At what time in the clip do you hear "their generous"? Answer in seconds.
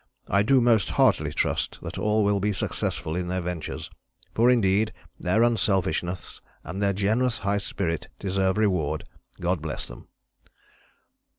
6.81-7.37